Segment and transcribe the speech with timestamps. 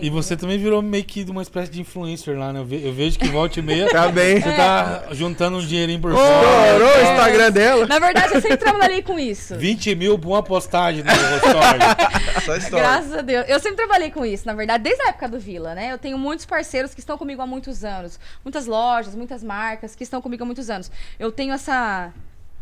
[0.00, 2.60] E você também virou meio que uma espécie de influencer lá, né?
[2.60, 3.88] Eu, ve- eu vejo que volta e meia.
[3.90, 4.40] Tá bem.
[4.40, 6.84] Você tá juntando um dinheirinho por Estourou fora.
[6.84, 7.84] o Instagram dela.
[7.88, 9.56] Na verdade, eu sempre trabalhei com isso.
[9.56, 11.80] 20 mil por uma postagem no story.
[12.46, 12.86] Só história.
[12.86, 13.44] Graças a Deus.
[13.48, 15.90] Eu sempre trabalhei com isso, na verdade, desde a época do Vila, né?
[15.92, 18.20] Eu tenho muitos parceiros que estão comigo há muitos anos.
[18.44, 20.92] Muitas lojas, muitas marcas que estão comigo há muitos anos.
[21.18, 22.12] Eu tenho essa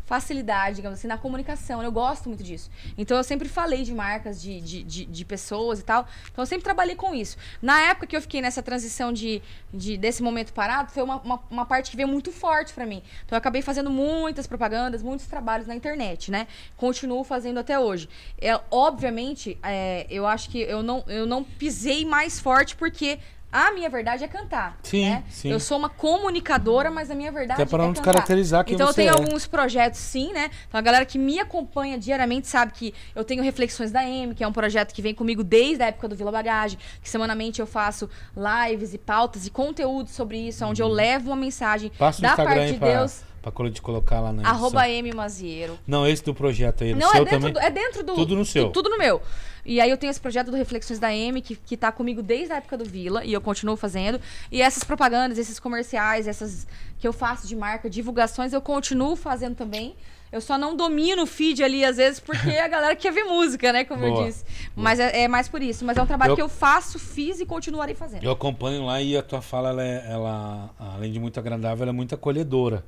[0.06, 1.82] facilidade, digamos assim, na comunicação.
[1.82, 2.70] Eu gosto muito disso.
[2.96, 6.06] Então eu sempre falei de marcas, de, de, de, de pessoas e tal.
[6.30, 7.36] Então eu sempre trabalhei com isso.
[7.60, 9.42] Na época que eu fiquei nessa transição de,
[9.74, 13.02] de desse momento parado, foi uma, uma, uma parte que veio muito forte pra mim.
[13.24, 16.46] Então eu acabei fazendo muitas propagandas, muitos trabalhos na internet, né?
[16.76, 18.08] Continuo fazendo até hoje.
[18.40, 23.18] É, obviamente, é, eu acho que eu não, eu não pisei mais forte porque.
[23.52, 24.76] A minha verdade é cantar.
[24.82, 25.24] Sim, né?
[25.30, 25.50] sim.
[25.50, 28.02] Eu sou uma comunicadora, mas a minha verdade Até pra é não cantar.
[28.02, 29.12] descaracterizar quem Então eu tenho é.
[29.12, 30.50] alguns projetos sim, né?
[30.68, 34.42] Então a galera que me acompanha diariamente sabe que eu tenho Reflexões da M, que
[34.44, 37.66] é um projeto que vem comigo desde a época do Vila Bagagem, que semanalmente eu
[37.66, 41.98] faço lives e pautas e conteúdo sobre isso, onde eu levo uma mensagem Uhum.
[41.98, 43.35] Passa da parte de Deus, pra
[43.72, 44.88] te colocar lá na arroba.
[44.88, 45.78] M Mazieiro.
[45.86, 46.94] Não, esse do projeto aí.
[46.94, 47.52] Não, seu é dentro, também.
[47.52, 48.14] do, é dentro do.
[48.14, 48.66] Tudo no seu.
[48.66, 49.20] tu- Tudo no meu.
[49.64, 52.52] E aí eu tenho esse projeto do Reflexões da M, que, que tá comigo desde
[52.52, 54.20] a época do Vila, e eu continuo fazendo.
[54.50, 56.66] E essas propagandas, esses comerciais, essas
[57.00, 59.96] que eu faço de marca, divulgações, eu continuo fazendo também.
[60.30, 63.72] Eu só não domino o feed ali, às vezes, porque a galera quer ver música,
[63.72, 63.84] né?
[63.84, 64.20] Como Boa.
[64.22, 64.44] eu disse.
[64.74, 65.84] Mas é, é mais por isso.
[65.84, 68.22] Mas é um trabalho Eu- que eu faço, fiz e continuarei fazendo.
[68.24, 71.90] Eu acompanho lá e a tua fala, ela, é- ela, além de muito agradável, ela
[71.92, 72.84] é muito acolhedora.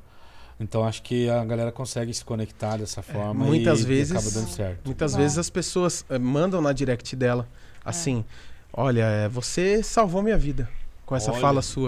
[0.61, 4.31] Então acho que a galera consegue se conectar dessa forma muitas e, vezes- e acaba
[4.31, 4.81] dando certo.
[4.85, 7.47] Muitas vezes as pessoas eh, mandam na direct dela
[7.85, 8.25] assim:
[8.73, 10.69] Olha, eh, você salvou minha vida
[11.07, 11.41] com essa Olha.
[11.41, 11.87] fala sua.